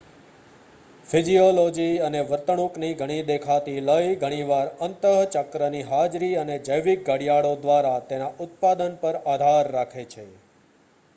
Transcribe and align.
physiology 1.09 1.89
અને 2.05 2.21
વર્તણૂકની 2.29 2.89
ઘણી 2.95 3.17
દેખાતી 3.27 3.75
લય 3.83 4.15
ઘણીવાર 4.23 4.71
અંત:ચક્રની 4.81 5.81
હાજરી 5.89 6.29
અને 6.41 6.55
જૈવિક 6.63 7.03
ઘડિયાળો 7.05 7.51
દ્વારા 7.59 7.99
તેના 8.09 8.31
ઉત્પાદન 8.47 8.97
પર 8.99 9.21
આધાર 9.27 9.69
રાખે 9.73 10.07
છે 10.11 10.25